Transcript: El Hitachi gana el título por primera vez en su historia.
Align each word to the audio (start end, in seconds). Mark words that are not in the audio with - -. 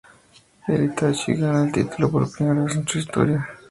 El 0.67 0.85
Hitachi 0.85 1.35
gana 1.35 1.63
el 1.65 1.71
título 1.71 2.09
por 2.09 2.31
primera 2.31 2.63
vez 2.63 2.75
en 2.75 2.87
su 2.87 2.97
historia. 2.97 3.47